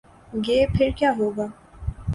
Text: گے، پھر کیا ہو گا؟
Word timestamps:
گے، 0.45 0.57
پھر 0.73 0.89
کیا 0.97 1.11
ہو 1.17 1.29
گا؟ 1.37 1.47